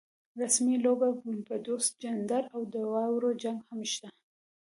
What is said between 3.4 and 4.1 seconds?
جنګ هم شته.